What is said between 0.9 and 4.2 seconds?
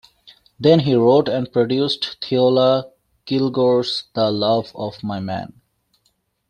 wrote and produced Theola Kilgore's